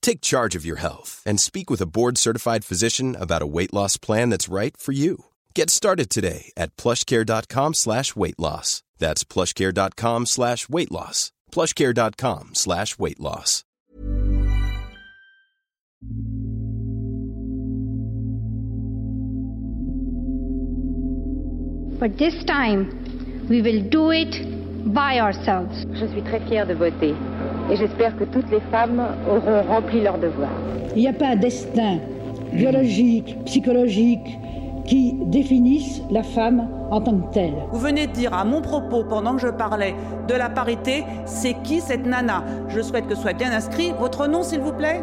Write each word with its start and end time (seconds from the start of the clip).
Take 0.00 0.20
charge 0.22 0.56
of 0.56 0.64
your 0.64 0.76
health 0.76 1.22
and 1.26 1.38
speak 1.38 1.68
with 1.68 1.80
a 1.82 1.86
board-certified 1.86 2.64
physician 2.64 3.14
about 3.14 3.42
a 3.42 3.46
weight 3.46 3.74
loss 3.74 3.98
plan 3.98 4.30
that's 4.30 4.48
right 4.48 4.76
for 4.76 4.92
you. 4.92 5.26
Get 5.54 5.70
started 5.70 6.08
today 6.08 6.52
at 6.56 6.74
plushcare.com 6.76 7.74
slash 7.74 8.16
weight 8.16 8.38
loss. 8.38 8.82
That's 8.98 9.24
plushcare.com 9.24 10.26
slash 10.26 10.68
weight 10.68 10.90
loss. 10.90 11.30
plushcare.com 11.52 12.54
slash 12.54 12.98
weight 12.98 13.20
loss. 13.20 13.64
But 21.98 22.16
this 22.16 22.44
time, 22.44 23.46
we 23.48 23.60
will 23.60 23.82
do 23.90 24.10
it 24.12 24.94
by 24.94 25.18
ourselves. 25.18 25.84
Je 25.94 26.06
suis 26.06 26.22
très 26.22 26.38
fière 26.48 26.66
de 26.68 26.74
voter 26.74 27.16
et 27.70 27.76
j'espère 27.76 28.16
que 28.16 28.24
toutes 28.24 28.50
les 28.50 28.60
femmes 28.70 29.02
auront 29.28 29.62
rempli 29.62 30.00
leur 30.00 30.18
devoir. 30.18 30.50
Il 30.96 31.02
n'y 31.02 31.08
a 31.08 31.12
pas 31.12 31.28
un 31.28 31.36
destin 31.36 31.98
biologique, 32.52 33.36
psychologique 33.44 34.38
qui 34.86 35.14
définisse 35.26 36.00
la 36.10 36.22
femme 36.22 36.68
en 36.90 37.00
tant 37.00 37.18
que 37.18 37.34
telle. 37.34 37.54
Vous 37.72 37.78
venez 37.78 38.06
de 38.06 38.12
dire 38.12 38.32
à 38.32 38.44
mon 38.44 38.62
propos, 38.62 39.04
pendant 39.04 39.34
que 39.34 39.42
je 39.42 39.48
parlais 39.48 39.94
de 40.26 40.34
la 40.34 40.48
parité, 40.48 41.04
c'est 41.26 41.54
qui 41.62 41.80
cette 41.80 42.06
nana? 42.06 42.42
Je 42.68 42.80
souhaite 42.80 43.06
que 43.06 43.14
soit 43.14 43.34
bien 43.34 43.52
inscrit 43.52 43.92
votre 43.98 44.26
nom, 44.26 44.42
s'il 44.42 44.60
vous 44.60 44.72
plaît. 44.72 45.02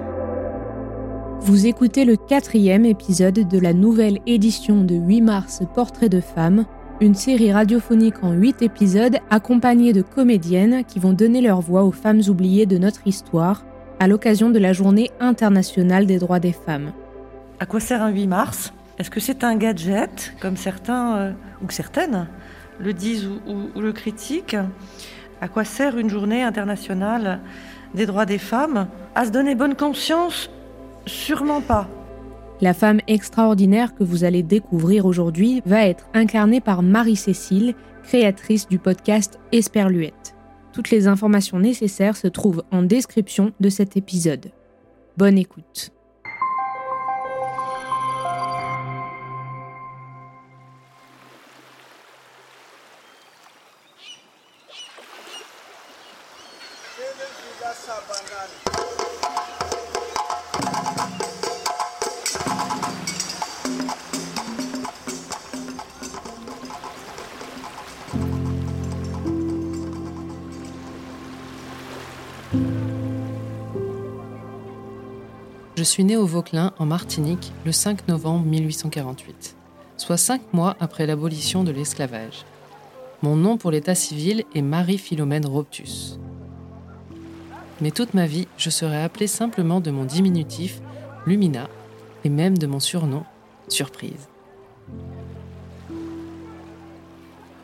Vous 1.41 1.67
écoutez 1.67 2.05
le 2.05 2.15
quatrième 2.15 2.85
épisode 2.85 3.47
de 3.47 3.59
la 3.59 3.73
nouvelle 3.73 4.17
édition 4.25 4.83
de 4.83 4.95
8 4.95 5.21
mars 5.21 5.61
Portrait 5.75 6.09
de 6.09 6.19
femme, 6.19 6.65
une 7.01 7.15
série 7.15 7.51
radiophonique 7.51 8.23
en 8.23 8.31
8 8.31 8.61
épisodes 8.61 9.17
accompagnée 9.29 9.93
de 9.93 10.01
comédiennes 10.01 10.83
qui 10.85 10.99
vont 10.99 11.13
donner 11.13 11.41
leur 11.41 11.59
voix 11.61 11.83
aux 11.83 11.91
femmes 11.91 12.21
oubliées 12.27 12.65
de 12.65 12.77
notre 12.77 13.05
histoire 13.07 13.63
à 13.99 14.07
l'occasion 14.07 14.49
de 14.49 14.59
la 14.59 14.73
Journée 14.73 15.11
internationale 15.19 16.05
des 16.05 16.19
droits 16.19 16.39
des 16.39 16.51
femmes. 16.53 16.91
À 17.59 17.65
quoi 17.65 17.79
sert 17.79 18.01
un 18.01 18.09
8 18.09 18.27
mars? 18.27 18.73
Est-ce 18.97 19.09
que 19.09 19.19
c'est 19.19 19.43
un 19.43 19.55
gadget, 19.55 20.33
comme 20.39 20.55
certains 20.57 21.15
euh, 21.17 21.31
ou 21.63 21.69
certaines 21.69 22.27
le 22.79 22.93
disent 22.93 23.27
ou, 23.27 23.39
ou- 23.51 23.69
ou 23.77 23.81
le 23.81 23.91
critiquent? 23.93 24.57
À 25.41 25.47
quoi 25.49 25.63
sert 25.65 25.97
une 25.97 26.09
journée 26.09 26.43
internationale 26.43 27.39
des 27.93 28.05
droits 28.05 28.25
des 28.25 28.37
femmes? 28.37 28.87
À 29.15 29.25
se 29.25 29.31
donner 29.31 29.53
bonne 29.55 29.75
conscience? 29.75 30.49
Sûrement 31.05 31.61
pas. 31.61 31.87
La 32.61 32.73
femme 32.73 33.01
extraordinaire 33.07 33.95
que 33.95 34.03
vous 34.03 34.23
allez 34.23 34.43
découvrir 34.43 35.05
aujourd'hui 35.05 35.61
va 35.65 35.85
être 35.85 36.07
incarnée 36.13 36.61
par 36.61 36.83
Marie-Cécile, 36.83 37.75
créatrice 38.03 38.67
du 38.67 38.79
podcast 38.79 39.39
Esperluette. 39.51 40.35
Toutes 40.71 40.89
les 40.89 41.07
informations 41.07 41.59
nécessaires 41.59 42.17
se 42.17 42.27
trouvent 42.27 42.63
en 42.71 42.81
description 42.81 43.51
de 43.59 43.69
cet 43.69 43.97
épisode. 43.97 44.51
Bonne 45.17 45.37
écoute. 45.37 45.94
Suis 75.85 76.03
né 76.03 76.17
au 76.17 76.25
Vauclin, 76.25 76.73
en 76.79 76.85
Martinique, 76.85 77.53
le 77.65 77.71
5 77.71 78.07
novembre 78.07 78.45
1848, 78.45 79.55
soit 79.97 80.17
cinq 80.17 80.41
mois 80.51 80.75
après 80.79 81.05
l'abolition 81.05 81.63
de 81.63 81.71
l'esclavage. 81.71 82.45
Mon 83.21 83.35
nom 83.35 83.57
pour 83.57 83.71
l'état 83.71 83.95
civil 83.95 84.43
est 84.53 84.61
Marie-Philomène 84.61 85.45
Robtus. 85.45 86.19
Mais 87.81 87.91
toute 87.91 88.13
ma 88.13 88.25
vie, 88.25 88.47
je 88.57 88.69
serai 88.69 89.01
appelée 89.01 89.27
simplement 89.27 89.79
de 89.79 89.91
mon 89.91 90.05
diminutif, 90.05 90.81
Lumina, 91.25 91.69
et 92.23 92.29
même 92.29 92.57
de 92.57 92.67
mon 92.67 92.79
surnom, 92.79 93.23
Surprise. 93.67 94.27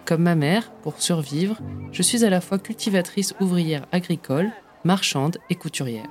Comme 0.05 0.23
ma 0.23 0.35
mère, 0.35 0.71
pour 0.83 1.01
survivre, 1.01 1.57
je 1.91 2.01
suis 2.01 2.25
à 2.25 2.29
la 2.29 2.41
fois 2.41 2.59
cultivatrice 2.59 3.33
ouvrière 3.39 3.85
agricole, 3.91 4.51
marchande 4.83 5.37
et 5.49 5.55
couturière. 5.55 6.09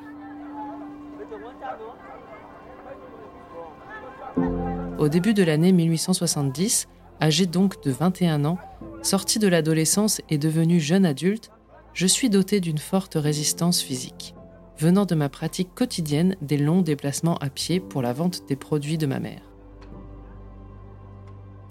Au 4.99 5.09
début 5.09 5.35
de 5.35 5.43
l'année 5.43 5.73
1870, 5.73 6.89
âgé 7.21 7.47
donc 7.47 7.83
de 7.83 7.91
21 7.91 8.45
ans, 8.45 8.59
sorti 9.03 9.39
de 9.39 9.49
l'adolescence 9.49 10.21
et 10.29 10.39
devenu 10.39 10.81
jeune 10.81 11.07
adulte, 11.07 11.51
je 11.95 12.07
suis 12.07 12.31
doté 12.31 12.61
d'une 12.61 12.79
forte 12.79 13.15
résistance 13.15 13.81
physique, 13.81 14.35
venant 14.79 15.07
de 15.07 15.15
ma 15.15 15.29
pratique 15.29 15.75
quotidienne 15.75 16.37
des 16.43 16.57
longs 16.57 16.83
déplacements 16.83 17.37
à 17.39 17.51
pied 17.51 17.81
pour 17.81 18.03
la 18.03 18.13
vente 18.13 18.47
des 18.49 18.57
produits 18.57 18.99
de 18.99 19.07
ma 19.07 19.21
mère. 19.21 19.43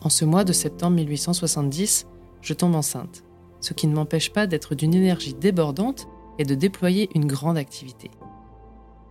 En 0.02 0.10
ce 0.10 0.26
mois 0.26 0.44
de 0.44 0.54
septembre 0.54 0.96
1870, 0.96 2.08
je 2.42 2.54
tombe 2.54 2.76
enceinte, 2.76 3.24
ce 3.62 3.74
qui 3.74 3.88
ne 3.88 3.94
m'empêche 3.94 4.32
pas 4.32 4.48
d'être 4.48 4.76
d'une 4.76 4.94
énergie 4.94 5.34
débordante 5.34 6.08
et 6.38 6.46
de 6.46 6.56
déployer 6.56 7.10
une 7.16 7.28
grande 7.28 7.58
activité. 7.58 8.10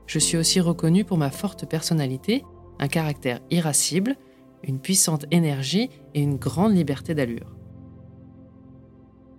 Je 0.06 0.18
suis 0.18 0.38
aussi 0.38 0.60
reconnue 0.60 1.04
pour 1.04 1.18
ma 1.18 1.30
forte 1.30 1.66
personnalité, 1.68 2.44
un 2.78 2.88
caractère 2.88 3.40
irascible, 3.50 4.16
une 4.62 4.80
puissante 4.80 5.26
énergie 5.30 5.90
et 6.14 6.20
une 6.20 6.36
grande 6.36 6.74
liberté 6.74 7.14
d'allure. 7.14 7.54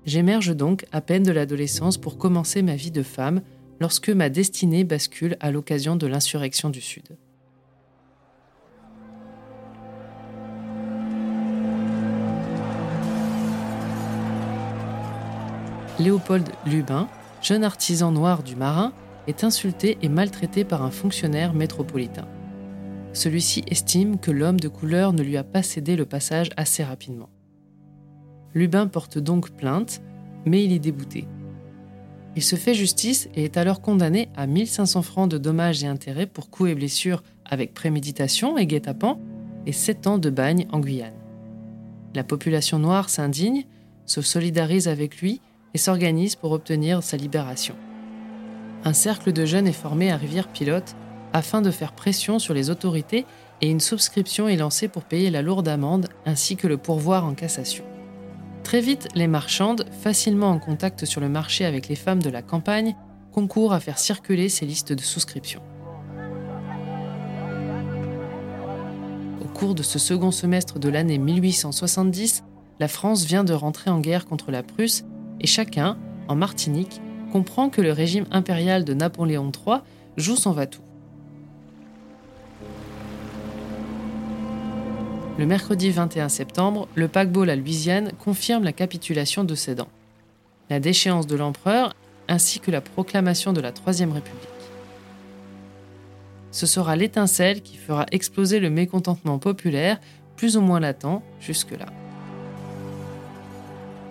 J'émerge 0.05 0.55
donc 0.55 0.85
à 0.91 1.01
peine 1.01 1.23
de 1.23 1.31
l'adolescence 1.31 1.97
pour 1.97 2.17
commencer 2.17 2.61
ma 2.61 2.75
vie 2.75 2.91
de 2.91 3.03
femme 3.03 3.41
lorsque 3.79 4.09
ma 4.09 4.29
destinée 4.29 4.83
bascule 4.83 5.37
à 5.39 5.51
l'occasion 5.51 5.95
de 5.95 6.07
l'insurrection 6.07 6.69
du 6.69 6.81
Sud. 6.81 7.17
Léopold 15.99 16.47
Lubin, 16.65 17.09
jeune 17.41 17.65
artisan 17.65 18.11
noir 18.11 18.41
du 18.41 18.55
Marin, 18.55 18.93
est 19.27 19.43
insulté 19.43 19.97
et 20.01 20.07
maltraité 20.07 20.63
par 20.63 20.81
un 20.81 20.91
fonctionnaire 20.91 21.53
métropolitain. 21.53 22.25
Celui-ci 23.13 23.63
estime 23.67 24.19
que 24.19 24.31
l'homme 24.31 24.59
de 24.59 24.67
couleur 24.67 25.13
ne 25.13 25.23
lui 25.23 25.37
a 25.37 25.43
pas 25.43 25.63
cédé 25.63 25.95
le 25.95 26.05
passage 26.05 26.49
assez 26.57 26.83
rapidement. 26.83 27.29
Lubin 28.53 28.87
porte 28.87 29.17
donc 29.17 29.51
plainte, 29.51 30.01
mais 30.45 30.63
il 30.63 30.71
est 30.71 30.79
débouté. 30.79 31.27
Il 32.35 32.43
se 32.43 32.55
fait 32.55 32.73
justice 32.73 33.27
et 33.35 33.43
est 33.43 33.57
alors 33.57 33.81
condamné 33.81 34.29
à 34.35 34.47
1500 34.47 35.01
francs 35.01 35.29
de 35.29 35.37
dommages 35.37 35.83
et 35.83 35.87
intérêts 35.87 36.27
pour 36.27 36.49
coups 36.49 36.69
et 36.69 36.75
blessures 36.75 37.23
avec 37.45 37.73
préméditation 37.73 38.57
et 38.57 38.67
guet-apens 38.67 39.19
et 39.65 39.71
7 39.71 40.07
ans 40.07 40.17
de 40.19 40.29
bagne 40.29 40.67
en 40.71 40.79
Guyane. 40.79 41.13
La 42.15 42.23
population 42.23 42.79
noire 42.79 43.09
s'indigne, 43.09 43.65
se 44.05 44.21
solidarise 44.21 44.87
avec 44.87 45.21
lui 45.21 45.41
et 45.73 45.77
s'organise 45.77 46.35
pour 46.35 46.51
obtenir 46.51 47.03
sa 47.03 47.17
libération. 47.17 47.75
Un 48.83 48.93
cercle 48.93 49.33
de 49.33 49.45
jeunes 49.45 49.67
est 49.67 49.73
formé 49.73 50.11
à 50.11 50.17
Rivière-Pilote 50.17 50.95
afin 51.33 51.61
de 51.61 51.71
faire 51.71 51.93
pression 51.93 52.39
sur 52.39 52.53
les 52.53 52.69
autorités 52.69 53.25
et 53.61 53.69
une 53.69 53.79
souscription 53.79 54.47
est 54.47 54.55
lancée 54.55 54.87
pour 54.87 55.03
payer 55.03 55.29
la 55.29 55.41
lourde 55.41 55.67
amende 55.67 56.07
ainsi 56.25 56.55
que 56.55 56.67
le 56.67 56.77
pourvoir 56.77 57.25
en 57.25 57.33
cassation. 57.33 57.83
Très 58.63 58.81
vite, 58.81 59.07
les 59.15 59.27
marchandes, 59.27 59.85
facilement 60.01 60.49
en 60.49 60.59
contact 60.59 61.05
sur 61.05 61.21
le 61.21 61.29
marché 61.29 61.65
avec 61.65 61.87
les 61.87 61.95
femmes 61.95 62.21
de 62.21 62.29
la 62.29 62.41
campagne, 62.41 62.95
concourent 63.31 63.73
à 63.73 63.79
faire 63.79 63.99
circuler 63.99 64.49
ces 64.49 64.65
listes 64.65 64.93
de 64.93 65.01
souscription. 65.01 65.61
Au 69.41 69.47
cours 69.47 69.75
de 69.75 69.83
ce 69.83 69.99
second 69.99 70.31
semestre 70.31 70.79
de 70.79 70.89
l'année 70.89 71.17
1870, 71.17 72.43
la 72.79 72.87
France 72.87 73.25
vient 73.25 73.43
de 73.43 73.53
rentrer 73.53 73.89
en 73.89 73.99
guerre 73.99 74.25
contre 74.25 74.51
la 74.51 74.63
Prusse 74.63 75.03
et 75.41 75.47
chacun, 75.47 75.97
en 76.27 76.35
Martinique, 76.35 77.01
comprend 77.31 77.69
que 77.69 77.81
le 77.81 77.91
régime 77.91 78.25
impérial 78.31 78.85
de 78.85 78.93
Napoléon 78.93 79.51
III 79.51 79.79
joue 80.17 80.35
son 80.35 80.51
va-tout. 80.51 80.81
Le 85.39 85.45
mercredi 85.45 85.89
21 85.89 86.27
septembre, 86.27 86.89
le 86.95 87.07
paquebot 87.07 87.45
La 87.45 87.55
Louisiane 87.55 88.11
confirme 88.19 88.65
la 88.65 88.73
capitulation 88.73 89.45
de 89.45 89.55
Sedan, 89.55 89.87
la 90.69 90.81
déchéance 90.81 91.27
de 91.27 91.37
l'empereur 91.37 91.95
ainsi 92.27 92.59
que 92.59 92.71
la 92.71 92.81
proclamation 92.81 93.53
de 93.53 93.61
la 93.61 93.71
Troisième 93.71 94.11
République. 94.11 94.49
Ce 96.51 96.65
sera 96.65 96.97
l'étincelle 96.97 97.61
qui 97.61 97.77
fera 97.77 98.05
exploser 98.11 98.59
le 98.59 98.69
mécontentement 98.69 99.39
populaire, 99.39 100.01
plus 100.35 100.57
ou 100.57 100.61
moins 100.61 100.81
latent 100.81 101.21
jusque-là. 101.39 101.85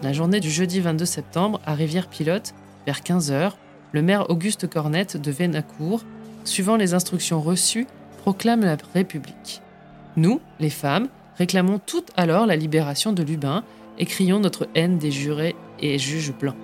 La 0.03 0.15
journée 0.15 0.41
du 0.41 0.51
jeudi 0.51 0.81
22 0.81 1.05
septembre, 1.05 1.61
à 1.67 1.75
Rivière-Pilote, 1.75 2.55
vers 2.87 3.01
15h, 3.01 3.53
le 3.93 4.01
maire 4.01 4.31
Auguste 4.31 4.67
Cornette 4.67 5.19
de 5.19 5.31
Vénacourt, 5.31 6.07
suivant 6.45 6.77
les 6.77 6.95
instructions 6.95 7.43
reçues, 7.43 7.87
proclame 8.23 8.63
la 8.63 8.79
République. 8.95 9.61
Nous, 10.19 10.41
les 10.59 10.69
femmes, 10.69 11.07
réclamons 11.37 11.79
toutes 11.79 12.11
alors 12.17 12.45
la 12.45 12.57
libération 12.57 13.13
de 13.13 13.23
Lubin 13.23 13.63
et 13.99 14.05
crions 14.05 14.41
notre 14.41 14.67
haine 14.75 14.99
des 14.99 15.13
jurés 15.13 15.55
et 15.79 15.97
juges 15.97 16.35
blancs. 16.37 16.57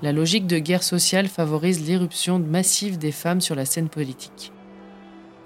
La 0.00 0.12
logique 0.12 0.46
de 0.46 0.60
guerre 0.60 0.84
sociale 0.84 1.26
favorise 1.26 1.84
l'irruption 1.84 2.38
massive 2.38 2.96
des 2.96 3.10
femmes 3.10 3.40
sur 3.40 3.56
la 3.56 3.64
scène 3.64 3.88
politique. 3.88 4.52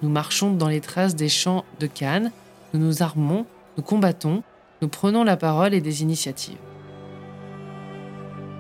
Nous 0.03 0.11
marchons 0.11 0.53
dans 0.53 0.69
les 0.69 0.83
traces 0.83 1.17
des 1.17 1.31
champs 1.31 1.65
de 1.81 1.87
Cannes, 1.87 2.31
nous 2.75 2.81
nous 2.81 3.03
armons, 3.03 3.47
nous 3.79 3.83
combattons, 3.83 4.43
nous 4.83 4.89
prenons 4.89 5.25
la 5.25 5.39
parole 5.39 5.73
et 5.73 5.81
des 5.81 6.03
initiatives. 6.03 6.59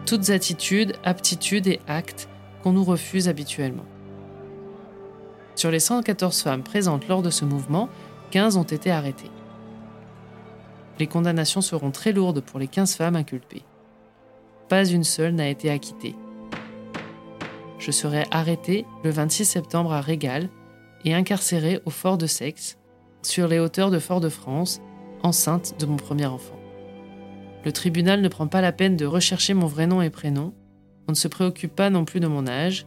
Toutes 0.06 0.30
attitudes, 0.30 0.94
aptitudes 1.04 1.66
et 1.66 1.80
actes 1.86 2.30
qu'on 2.62 2.72
nous 2.72 2.84
refuse 2.84 3.28
habituellement. 3.28 3.84
Sur 5.54 5.70
les 5.70 5.80
114 5.80 6.42
femmes 6.42 6.62
présentes 6.62 7.08
lors 7.08 7.22
de 7.22 7.30
ce 7.30 7.44
mouvement, 7.44 7.88
15 8.32 8.56
ont 8.56 8.64
été 8.64 8.90
arrêtées. 8.90 9.30
Les 10.98 11.06
condamnations 11.06 11.60
seront 11.60 11.90
très 11.90 12.12
lourdes 12.12 12.40
pour 12.40 12.58
les 12.58 12.68
15 12.68 12.94
femmes 12.96 13.16
inculpées. 13.16 13.64
Pas 14.68 14.84
une 14.84 15.04
seule 15.04 15.34
n'a 15.34 15.48
été 15.48 15.70
acquittée. 15.70 16.14
Je 17.78 17.90
serai 17.90 18.24
arrêtée 18.30 18.86
le 19.02 19.10
26 19.10 19.44
septembre 19.44 19.92
à 19.92 20.00
Régal 20.00 20.48
et 21.04 21.14
incarcérée 21.14 21.80
au 21.84 21.90
fort 21.90 22.18
de 22.18 22.26
Sexe, 22.26 22.78
sur 23.22 23.48
les 23.48 23.58
hauteurs 23.58 23.90
de 23.90 23.98
Fort-de-France, 23.98 24.80
enceinte 25.22 25.78
de 25.78 25.86
mon 25.86 25.96
premier 25.96 26.26
enfant. 26.26 26.58
Le 27.64 27.72
tribunal 27.72 28.20
ne 28.20 28.28
prend 28.28 28.46
pas 28.46 28.60
la 28.60 28.72
peine 28.72 28.96
de 28.96 29.06
rechercher 29.06 29.54
mon 29.54 29.66
vrai 29.66 29.86
nom 29.86 30.02
et 30.02 30.10
prénom, 30.10 30.54
on 31.08 31.12
ne 31.12 31.16
se 31.16 31.28
préoccupe 31.28 31.74
pas 31.74 31.90
non 31.90 32.04
plus 32.04 32.20
de 32.20 32.26
mon 32.26 32.46
âge, 32.46 32.86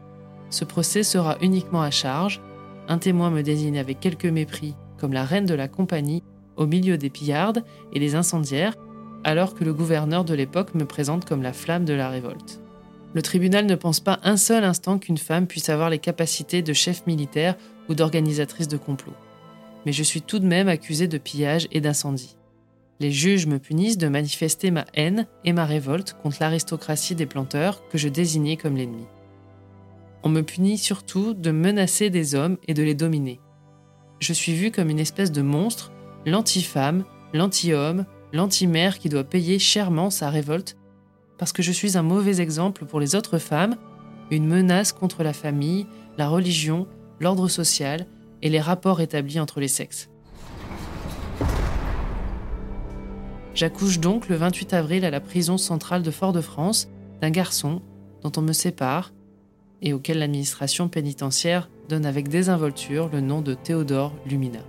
ce 0.49 0.65
procès 0.65 1.03
sera 1.03 1.37
uniquement 1.41 1.81
à 1.81 1.91
charge, 1.91 2.41
un 2.87 2.97
témoin 2.97 3.29
me 3.29 3.43
désigne 3.43 3.79
avec 3.79 3.99
quelque 3.99 4.27
mépris 4.27 4.75
comme 4.97 5.13
la 5.13 5.25
reine 5.25 5.45
de 5.45 5.53
la 5.53 5.67
compagnie 5.67 6.23
au 6.55 6.65
milieu 6.65 6.97
des 6.97 7.09
pillardes 7.09 7.63
et 7.93 7.99
des 7.99 8.15
incendiaires, 8.15 8.75
alors 9.23 9.53
que 9.53 9.63
le 9.63 9.73
gouverneur 9.73 10.25
de 10.25 10.33
l'époque 10.33 10.73
me 10.73 10.85
présente 10.85 11.25
comme 11.25 11.43
la 11.43 11.53
flamme 11.53 11.85
de 11.85 11.93
la 11.93 12.09
révolte. 12.09 12.59
Le 13.13 13.21
tribunal 13.21 13.65
ne 13.65 13.75
pense 13.75 13.99
pas 13.99 14.19
un 14.23 14.37
seul 14.37 14.63
instant 14.63 14.99
qu'une 14.99 15.17
femme 15.17 15.47
puisse 15.47 15.69
avoir 15.69 15.89
les 15.89 15.99
capacités 15.99 16.61
de 16.61 16.73
chef 16.73 17.05
militaire 17.07 17.55
ou 17.89 17.95
d'organisatrice 17.95 18.67
de 18.67 18.77
complot. 18.77 19.13
Mais 19.85 19.91
je 19.91 20.03
suis 20.03 20.21
tout 20.21 20.39
de 20.39 20.45
même 20.45 20.67
accusée 20.67 21.07
de 21.07 21.17
pillage 21.17 21.67
et 21.71 21.81
d'incendie. 21.81 22.35
Les 22.99 23.11
juges 23.11 23.45
me 23.45 23.59
punissent 23.59 23.97
de 23.97 24.07
manifester 24.07 24.71
ma 24.71 24.85
haine 24.95 25.27
et 25.45 25.53
ma 25.53 25.65
révolte 25.65 26.15
contre 26.21 26.37
l'aristocratie 26.41 27.15
des 27.15 27.27
planteurs 27.27 27.87
que 27.89 27.97
je 27.97 28.09
désignais 28.09 28.57
comme 28.57 28.75
l'ennemi. 28.75 29.05
On 30.23 30.29
me 30.29 30.41
punit 30.41 30.77
surtout 30.77 31.33
de 31.33 31.51
menacer 31.51 32.09
des 32.09 32.35
hommes 32.35 32.57
et 32.67 32.73
de 32.73 32.83
les 32.83 32.95
dominer 32.95 33.39
je 34.19 34.33
suis 34.33 34.53
vue 34.53 34.71
comme 34.71 34.89
une 34.89 34.99
espèce 34.99 35.31
de 35.31 35.41
monstre, 35.41 35.91
l'anti-femme, 36.25 37.03
l'anti-homme, 37.33 38.05
l'anti-mère 38.33 38.99
qui 38.99 39.09
doit 39.09 39.23
payer 39.23 39.59
chèrement 39.59 40.09
sa 40.09 40.29
révolte, 40.29 40.77
parce 41.37 41.53
que 41.53 41.61
je 41.61 41.71
suis 41.71 41.97
un 41.97 42.01
mauvais 42.01 42.41
exemple 42.41 42.85
pour 42.85 42.99
les 42.99 43.15
autres 43.15 43.37
femmes, 43.37 43.75
une 44.31 44.47
menace 44.47 44.91
contre 44.91 45.23
la 45.23 45.33
famille, 45.33 45.87
la 46.17 46.27
religion, 46.27 46.87
l'ordre 47.19 47.47
social 47.47 48.07
et 48.41 48.49
les 48.49 48.59
rapports 48.59 49.01
établis 49.01 49.39
entre 49.39 49.59
les 49.59 49.67
sexes. 49.67 50.09
J'accouche 53.53 53.99
donc 53.99 54.29
le 54.29 54.35
28 54.35 54.73
avril 54.73 55.05
à 55.05 55.09
la 55.09 55.19
prison 55.19 55.57
centrale 55.57 56.03
de 56.03 56.11
Fort-de-France 56.11 56.89
d'un 57.21 57.31
garçon 57.31 57.81
dont 58.21 58.31
on 58.37 58.41
me 58.41 58.53
sépare 58.53 59.11
et 59.81 59.93
auquel 59.93 60.19
l'administration 60.19 60.89
pénitentiaire 60.89 61.69
donne 61.89 62.05
avec 62.05 62.27
désinvolture 62.27 63.09
le 63.11 63.21
nom 63.21 63.41
de 63.41 63.53
Théodore 63.53 64.13
Lumina. 64.25 64.59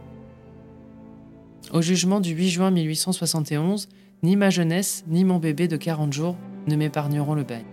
Au 1.72 1.82
jugement 1.82 2.20
du 2.20 2.31
8 2.31 2.49
juin 2.49 2.70
1871, 2.70 3.88
ni 4.22 4.37
ma 4.37 4.50
jeunesse 4.50 5.05
ni 5.06 5.25
mon 5.25 5.38
bébé 5.38 5.69
de 5.69 5.76
40 5.76 6.12
jours 6.12 6.37
ne 6.66 6.76
m'épargneront 6.76 7.34
le 7.34 7.44
bagne. 7.44 7.66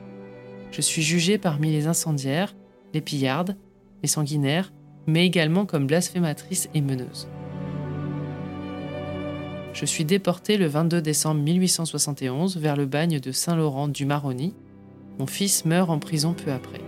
Je 0.72 0.82
suis 0.82 1.02
jugée 1.02 1.38
parmi 1.38 1.72
les 1.72 1.88
incendiaires, 1.88 2.56
les 2.94 3.02
pillardes, 3.02 3.56
les 4.02 4.10
sanguinaires, 4.10 4.74
mais 5.08 5.26
également 5.26 5.66
comme 5.66 5.88
blasphématrice 5.88 6.70
et 6.74 6.82
meneuse. 6.82 7.27
Je 9.74 9.86
suis 9.86 10.06
déportée 10.06 10.58
le 10.58 10.68
22 10.68 11.01
décembre 11.01 11.42
1871 11.42 12.58
vers 12.58 12.77
le 12.77 12.86
bagne 12.86 13.20
de 13.20 13.32
Saint-Laurent 13.32 13.89
du 13.89 14.06
Maroni. 14.06 14.54
Mon 15.20 15.27
fils 15.27 15.65
meurt 15.65 15.89
en 15.89 16.00
prison 16.00 16.34
peu 16.34 16.51
après. 16.51 16.85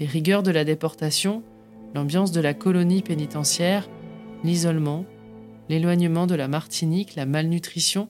Les 0.00 0.06
rigueurs 0.06 0.42
de 0.42 0.50
la 0.50 0.64
déportation, 0.64 1.42
l'ambiance 1.94 2.32
de 2.32 2.40
la 2.40 2.54
colonie 2.54 3.02
pénitentiaire, 3.02 3.88
l'isolement, 4.42 5.04
l'éloignement 5.68 6.26
de 6.26 6.34
la 6.34 6.48
Martinique, 6.48 7.14
la 7.14 7.26
malnutrition, 7.26 8.08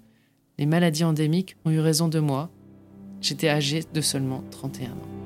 les 0.57 0.67
maladies 0.67 1.05
endémiques 1.05 1.57
ont 1.65 1.71
eu 1.71 1.81
raison 1.81 2.09
de 2.09 2.21
moi. 2.21 2.51
J'étais 3.21 3.49
âgé 3.49 3.83
de 3.93 4.01
seulement 4.01 4.45
31 4.51 4.93
ans. 4.93 5.20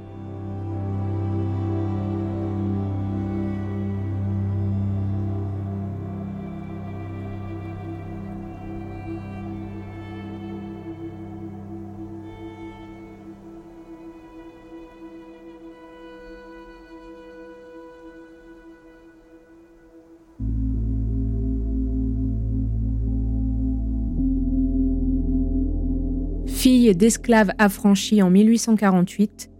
Fille 26.65 26.97
d'esclaves 26.97 27.51
affranchis 27.59 28.23
en 28.23 28.31
1848, 28.31 29.51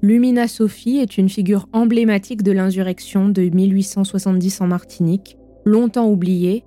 Lumina 0.00 0.46
Sophie 0.46 0.98
est 0.98 1.18
une 1.18 1.28
figure 1.28 1.66
emblématique 1.72 2.44
de 2.44 2.52
l'insurrection 2.52 3.28
de 3.28 3.42
1870 3.42 4.60
en 4.60 4.68
Martinique, 4.68 5.36
longtemps 5.64 6.08
oubliée. 6.08 6.62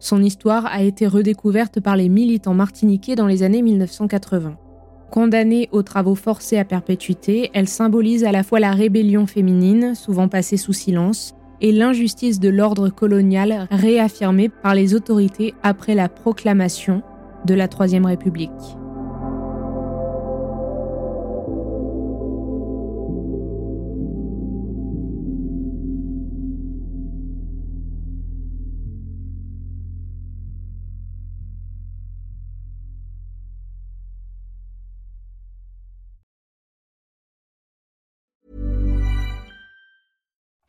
Son 0.00 0.20
histoire 0.20 0.66
a 0.66 0.82
été 0.82 1.06
redécouverte 1.06 1.78
par 1.78 1.94
les 1.94 2.08
militants 2.08 2.54
martiniquais 2.54 3.14
dans 3.14 3.28
les 3.28 3.44
années 3.44 3.62
1980. 3.62 4.58
Condamnée 5.12 5.68
aux 5.70 5.84
travaux 5.84 6.16
forcés 6.16 6.58
à 6.58 6.64
perpétuité, 6.64 7.52
elle 7.54 7.68
symbolise 7.68 8.24
à 8.24 8.32
la 8.32 8.42
fois 8.42 8.58
la 8.58 8.72
rébellion 8.72 9.28
féminine, 9.28 9.94
souvent 9.94 10.26
passée 10.26 10.56
sous 10.56 10.72
silence, 10.72 11.36
et 11.60 11.70
l'injustice 11.70 12.40
de 12.40 12.48
l'ordre 12.48 12.88
colonial 12.88 13.68
réaffirmée 13.70 14.48
par 14.48 14.74
les 14.74 14.92
autorités 14.92 15.54
après 15.62 15.94
la 15.94 16.08
proclamation 16.08 17.02
de 17.44 17.54
la 17.54 17.68
Troisième 17.68 18.06
République. 18.06 18.50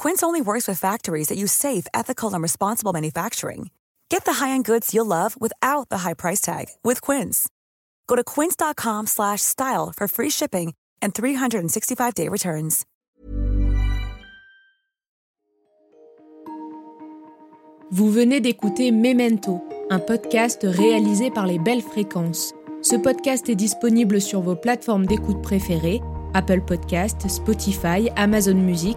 Quince 0.00 0.22
only 0.22 0.40
works 0.40 0.66
with 0.66 0.80
factories 0.80 1.28
that 1.28 1.36
use 1.36 1.52
safe, 1.52 1.86
ethical, 1.92 2.32
and 2.32 2.42
responsible 2.42 2.94
manufacturing. 2.94 3.70
Get 4.08 4.24
the 4.24 4.32
high-end 4.40 4.64
goods 4.64 4.94
you'll 4.94 5.04
love 5.04 5.36
without 5.38 5.90
the 5.90 5.98
high 5.98 6.14
price 6.14 6.40
tag 6.40 6.68
with 6.82 7.02
Quince. 7.02 7.50
Go 8.08 8.16
to 8.16 8.24
quince.com/style 8.24 9.92
for 9.94 10.08
free 10.08 10.30
shipping 10.30 10.72
and 11.02 11.12
365-day 11.12 12.28
returns. 12.28 12.86
Vous 17.92 18.10
venez 18.10 18.40
d'écouter 18.40 18.92
Memento, 18.92 19.60
un 19.90 19.98
podcast 19.98 20.60
réalisé 20.64 21.30
par 21.30 21.46
les 21.46 21.58
Belles 21.58 21.82
Fréquences. 21.82 22.54
Ce 22.80 22.96
podcast 22.96 23.50
est 23.50 23.54
disponible 23.54 24.22
sur 24.22 24.40
vos 24.40 24.56
plateformes 24.56 25.04
d'écoute 25.04 25.42
préférées 25.42 26.00
Apple 26.32 26.62
Podcast, 26.62 27.28
Spotify, 27.28 28.08
Amazon 28.16 28.54
Music 28.54 28.96